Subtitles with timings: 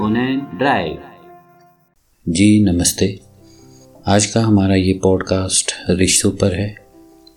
[0.00, 0.98] ओनैन drive
[2.28, 3.20] जी, नमस्ते।
[4.06, 6.68] आज का हमारा ये पॉडकास्ट रिश्तों पर है।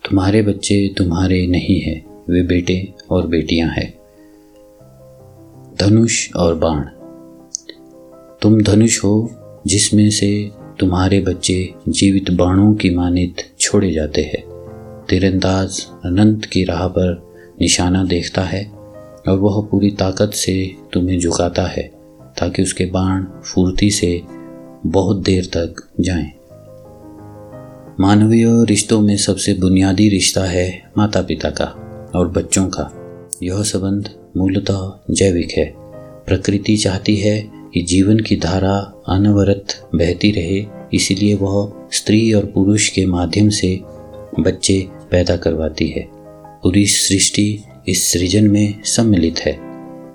[0.04, 3.98] तुम्हारे बच्चे तुम्हारे नहीं हैं, वे बेटे और बेटियाँ हैं।
[5.80, 6.84] धनुष और बाण।
[8.42, 9.30] तुम धनुष हो,
[9.66, 10.50] जिसमें से
[10.80, 14.42] तुम्हारे बच्चे जीवित बाणों की मानित छोड़े जाते हैं।
[15.08, 18.72] तीरंदाज अनंत की राह पर निशाना देखता है
[19.28, 22.01] और वह पूरी ताकत से तुम्हें झुकाता है।
[22.38, 24.22] ताकि उसके बाण फुर्ती से
[24.86, 26.30] बहुत देर तक जाएँ।
[28.00, 31.64] मानवीय रिश्तों में सबसे बुनियादी रिश्ता है माता पिता का
[32.14, 32.98] और बच्चों का।
[33.42, 35.74] यह संबंध मूलतः जैविक है।
[36.26, 42.88] प्रकृति चाहती है कि जीवन की धारा अनवरत बहती रहे, इसीलिए वह स्त्री और पुरुष
[42.88, 43.80] के माध्यम से
[44.40, 46.08] बच्चे पैदा करवाती है।
[46.62, 49.58] पूरी सृष्टि इस सृजन में सम्मिलित है,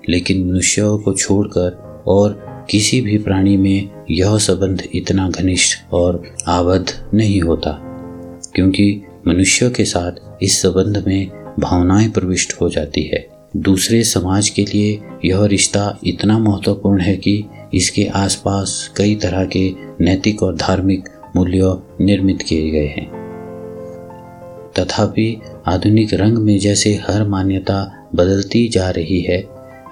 [0.08, 7.10] लेकिन मनुष्यों को छोड़कर और किसी भी प्राणी में यह संबंध इतना घनिष्ठ और आबद्ध
[7.14, 7.70] नहीं होता,
[8.54, 14.64] क्योंकि मनुष्य के साथ इस संबंध में भावनाएँ प्रविष्ट हो जाती है। दूसरे समाज के
[14.64, 19.70] लिए यह रिश्ता इतना महत्वपूर्ण है कि इसके आसपास कई तरह के
[20.00, 23.06] नैतिक और धार्मिक मूल्य निर्मित किए गए हैं।
[24.78, 29.42] तथापि आधुनिक रंग में जैसे हर मान्यता बदलती जा रही है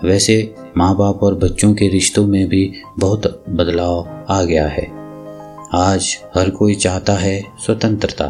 [0.04, 4.86] वैसे माँ बाप और बच्चों के रिश्तों में भी बहुत बदलाव आ गया है।
[5.74, 8.24] आज हर कोई चाहता है स्वतंत्रता,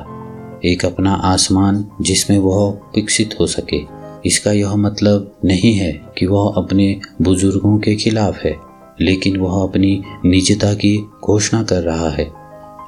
[0.65, 3.81] एक अपना आसमान जिसमें वह विकसित हो सके।
[4.29, 8.57] इसका यह मतलब नहीं है कि वह अपने बुज़ुर्गों के खिलाफ है,
[9.01, 12.31] लेकिन वह अपनी निजता की घोषणा कर रहा है।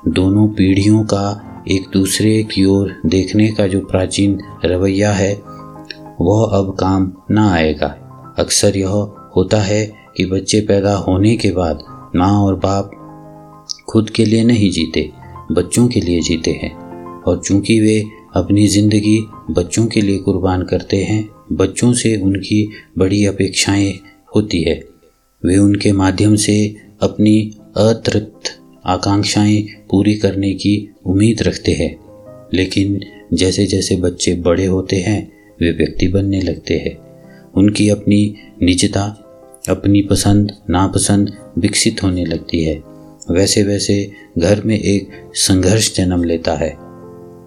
[0.08, 5.42] दोनों पीढ़ियों का एक दूसरे की ओर देखने का जो प्राचीन रवैया है,
[6.20, 8.07] वह अब काम न आएगा।
[8.38, 8.88] अक्सर यह
[9.36, 11.78] होता है कि बच्चे पैदा होने के बाद
[12.16, 12.90] माँ और बाप
[13.88, 15.10] खुद के लिए नहीं जीते,
[15.52, 16.88] बच्चों के लिए जीते हैं।
[17.22, 18.04] और चूँकि वे
[18.36, 23.94] अपनी ज़िंदगी बच्चों के लिए कुर्बान करते हैं, बच्चों से उनकी बड़ी अपेक्षाएँ
[24.36, 24.84] होती है।
[25.44, 31.96] वे उनके माध्यम से अपनी अतृप्त आकांक्षाएँ पूरी करने की उम्मीद रखते हैं।
[32.54, 33.00] लेकिन
[33.34, 37.07] जैसे जैसे बच्चे बड़े होते हैं, वे व्यक्ति बनने लगते हैं।
[37.58, 39.04] उनकी अपनी निजता,
[39.68, 42.82] अपनी पसंद, नापसंद विकसित होने लगती है।
[43.30, 46.76] वैसे वैसे घर में एक संघर्ष जन्म लेता है।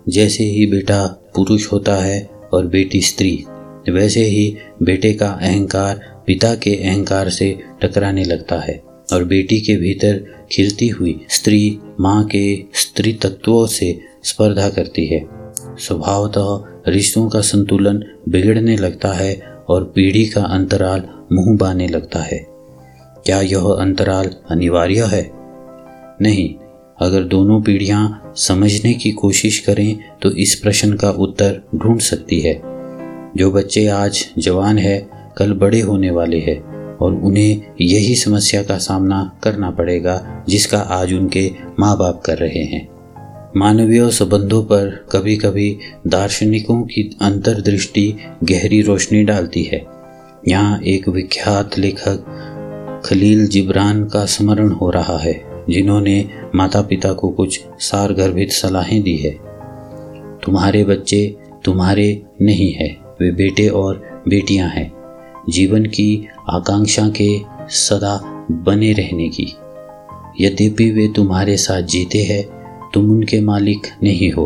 [0.10, 3.44] जैसे ही बेटा पुरुष होता है और बेटी स्त्री,
[3.90, 8.84] वैसे ही बेटे का अहंकार पिता के अहंकार से टकराने लगता है
[9.14, 15.26] और बेटी के भीतर खिलती हुई स्त्री माँ के स्त्री तत्वों से स्पर्धा करती है।
[15.80, 22.46] स्वभावतः रिश्तों का संतुलन बिगड़ने लगता है और पीढ़ी का अंतराल मुँह बाने लगता है।
[23.26, 25.32] क्या यह अंतराल अनिवार्य है?
[26.22, 26.56] नहीं,
[27.02, 32.62] अगर दोनों पीढ़ियाँ समझने की कोशिश करें तो इस प्रश्न का उत्तर ढूंढ सकती है।
[33.38, 38.78] जो बच्चे आज जवान है, कल बड़े होने वाले हैं, और उन्हें यही समस्या का
[38.78, 42.88] सामना करना पड़ेगा, जिसका आज उनके माँ बाप कर रहे हैं।
[43.58, 49.86] मानवीय संबंधों पर कभी कभी दार्शनिकों की अंतर्दृष्टि गहरी रोशनी डालती है।
[50.48, 57.30] यहाँ एक विख्यात लेखक खलील जिब्रान का स्मरण हो रहा है, जिन्होंने माता पिता को
[57.30, 59.32] कुछ सार गर्भित सलाहें दी है।
[60.46, 61.36] तुम्हारे बच्चे
[61.66, 64.94] तुम्हारे नहीं है, वे बेटे और बेटियाँ हैं।
[65.50, 69.54] जीवन की आकांक्षा के सदा बने रहने की।
[70.42, 72.61] यद्यपि वे तुम्हारे साथ जीते हैं
[72.94, 74.46] तुम उनके मालिक नहीं हो।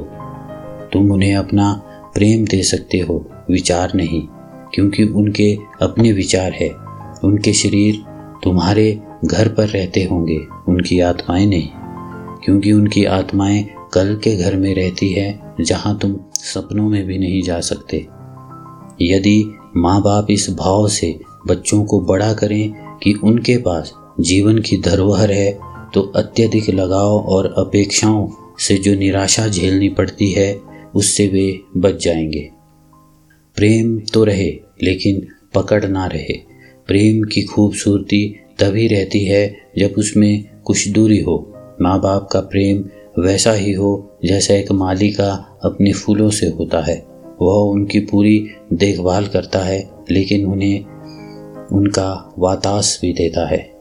[0.94, 1.74] तुम उन्हें अपना
[2.14, 4.28] प्रेम दे सकते हो, विचार नहीं,
[4.74, 6.70] क्योंकि उनके अपने विचार है।
[7.24, 7.96] उनके शरीर
[8.44, 11.70] तुम्हारे घर पर रहते होंगे, उनकी आत्माएँ नहीं,
[12.44, 17.42] क्योंकि उनकी आत्माएँ कल के घर में रहती है, जहाँ तुम सपनों में भी नहीं
[17.42, 18.08] जा सकते।
[19.02, 24.78] यदि माँ बाप इस भाव से बच्चों को बड़ा करें कि उनके पास जीवन की
[24.78, 25.60] धरोहर है
[25.96, 28.28] तो अत्यधिक लगाव और अपेक्षाओं
[28.60, 30.60] से जो निराशा झेलनी पड़ती है,
[30.96, 32.50] उससे वे बच जाएँगे।
[33.56, 34.52] प्रेम तो रहे,
[34.84, 36.34] लेकिन पकड़ ना रहे।
[36.88, 42.86] प्रेम की खूबसूरती तभी रहती है जब उसमें कुछ दूरी हो। माँ बाप का प्रेम
[43.20, 47.06] वैसा ही हो जैसा एक माली का अपने फूलों से होता है।
[47.42, 50.86] वह उनकी पूरी देखभाल करता है, लेकिन उन्हें
[51.68, 53.72] उनका वातास भी देता है।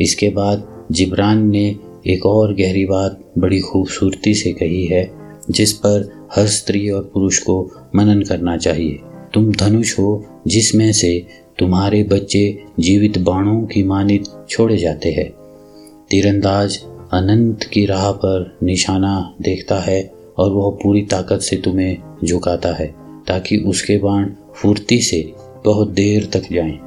[0.00, 1.76] इसके बाद जिब्रान ने
[2.06, 5.10] एक और गहरी बात बड़ी खूबसूरती से कही है,
[5.50, 8.98] जिस पर हर स्त्री और पुरुष को मनन करना चाहिए।
[9.34, 11.26] तुम धनुष हो, जिसमें से
[11.58, 15.30] तुम्हारे बच्चे जीवित बाणों की मानित छोड़े जाते हैं।
[16.10, 16.78] तीरंदाज
[17.12, 22.94] अनंत की राह पर निशाना देखता है और वह पूरी ताकत से तुम्हें झुकाता है,
[23.26, 25.32] ताकि उसके बाण फुर्ती से
[25.64, 26.78] बहुत देर तक जाएँ।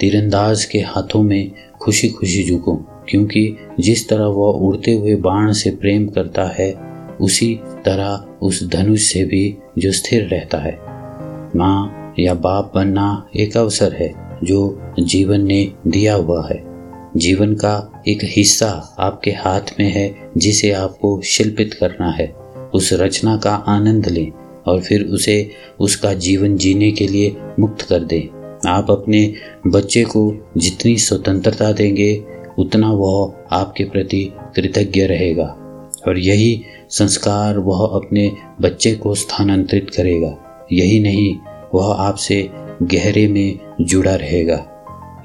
[0.00, 5.70] तीरंदाज के हाथों में खुशी खुशी झुको। क्योंकि जिस तरह वह उड़ते हुए बाण से
[5.70, 6.74] प्रेम करता है,
[7.20, 10.78] उसी तरह उस धनुष से भी जो स्थिर रहता है।
[11.56, 16.64] माँ या बाप बनना एक अवसर है, जो जीवन ने दिया हुआ है।
[17.16, 22.34] जीवन का एक हिस्सा आपके हाथ में है, जिसे आपको शिल्पित करना है।
[22.74, 24.32] उस रचना का आनंद लें
[24.66, 25.50] और फिर उसे
[25.80, 29.34] उसका जीवन जीने के लिए मुक्त कर दें। आप अपने
[29.66, 32.24] बच्चे को जितनी स्वतंत्रता देंगे
[32.58, 35.44] उतना वह आपके प्रति कृतज्ञ रहेगा
[36.08, 41.36] और यही संस्कार वह अपने बच्चे को स्थानांतरित करेगा। यही नहीं,
[41.74, 42.50] वह आपसे
[42.82, 44.66] गहरे में जुड़ा रहेगा।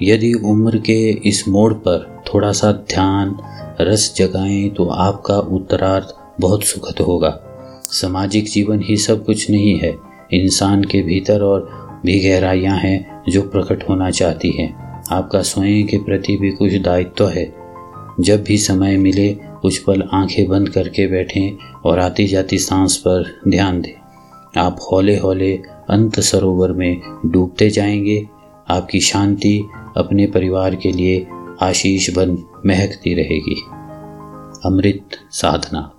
[0.01, 3.38] यदि उम्र के इस मोड़ पर थोड़ा सा ध्यान,
[3.81, 6.07] रस जगाएँ तो आपका उत्तरार्थ
[6.41, 7.39] बहुत सुखद होगा।
[7.83, 9.95] सामाजिक जीवन ही सब कुछ नहीं है।
[10.33, 15.98] इंसान के भीतर और भी गहराइयाँ हैं जो प्रकट होना चाहती हैं। आपका स्वयं के
[15.98, 17.56] प्रति भी कुछ दायित्व तो है।
[18.20, 23.42] जब भी समय मिले कुछ पल आँखें बंद करके बैठें और आती जाती सांस पर
[23.48, 24.00] ध्यान दें।
[24.62, 28.28] आप हौले हौले अंत सरोवर में डूबते जाएँगे।
[28.70, 29.64] आपकी शांति
[29.98, 31.28] अपने परिवार के लिए
[31.62, 33.62] आशीष बन महकती रहेगी।
[34.66, 35.93] अमृत साधना।